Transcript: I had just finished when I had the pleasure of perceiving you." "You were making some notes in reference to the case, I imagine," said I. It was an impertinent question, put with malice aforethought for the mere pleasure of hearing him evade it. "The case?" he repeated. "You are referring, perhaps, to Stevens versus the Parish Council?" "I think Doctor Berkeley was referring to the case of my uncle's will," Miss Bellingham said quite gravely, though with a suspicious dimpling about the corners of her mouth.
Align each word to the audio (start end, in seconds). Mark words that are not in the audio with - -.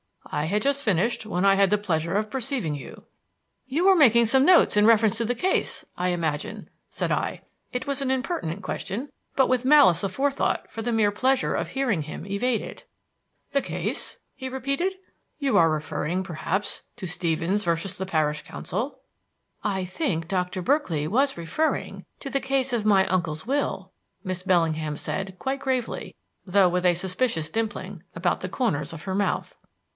I 0.33 0.45
had 0.45 0.61
just 0.63 0.83
finished 0.83 1.25
when 1.25 1.45
I 1.45 1.55
had 1.55 1.69
the 1.69 1.77
pleasure 1.77 2.15
of 2.15 2.29
perceiving 2.31 2.73
you." 2.73 3.03
"You 3.67 3.85
were 3.85 3.95
making 3.95 4.25
some 4.27 4.45
notes 4.45 4.77
in 4.77 4.85
reference 4.87 5.17
to 5.17 5.25
the 5.25 5.35
case, 5.35 5.85
I 5.97 6.09
imagine," 6.09 6.69
said 6.89 7.11
I. 7.11 7.41
It 7.71 7.85
was 7.85 8.01
an 8.01 8.09
impertinent 8.09 8.63
question, 8.63 9.09
put 9.35 9.49
with 9.49 9.65
malice 9.65 10.03
aforethought 10.03 10.71
for 10.71 10.81
the 10.81 10.93
mere 10.93 11.11
pleasure 11.11 11.53
of 11.53 11.69
hearing 11.69 12.03
him 12.03 12.25
evade 12.25 12.61
it. 12.61 12.85
"The 13.51 13.61
case?" 13.61 14.19
he 14.33 14.47
repeated. 14.47 14.93
"You 15.37 15.57
are 15.57 15.69
referring, 15.69 16.23
perhaps, 16.23 16.81
to 16.95 17.05
Stevens 17.05 17.63
versus 17.63 17.97
the 17.97 18.05
Parish 18.05 18.41
Council?" 18.43 19.01
"I 19.63 19.85
think 19.85 20.27
Doctor 20.27 20.61
Berkeley 20.61 21.07
was 21.07 21.37
referring 21.37 22.05
to 22.21 22.29
the 22.29 22.39
case 22.41 22.73
of 22.73 22.85
my 22.85 23.05
uncle's 23.07 23.45
will," 23.45 23.91
Miss 24.23 24.43
Bellingham 24.43 24.97
said 24.97 25.37
quite 25.37 25.59
gravely, 25.59 26.15
though 26.45 26.69
with 26.69 26.85
a 26.85 26.93
suspicious 26.95 27.49
dimpling 27.51 28.01
about 28.15 28.39
the 28.39 28.49
corners 28.49 28.93
of 28.93 29.03
her 29.03 29.13
mouth. 29.15 29.57